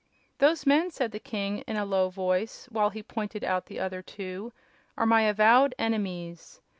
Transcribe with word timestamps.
"Those 0.39 0.65
men," 0.65 0.89
said 0.89 1.11
the 1.11 1.19
king 1.19 1.59
in 1.67 1.75
a 1.77 1.85
low 1.85 2.09
voice, 2.09 2.65
while 2.71 2.89
he 2.89 3.03
pointed 3.03 3.43
out 3.43 3.67
the 3.67 3.79
other 3.79 4.01
two, 4.01 4.51
"are 4.97 5.05
my 5.05 5.21
avowed 5.21 5.75
enemies. 5.77 6.59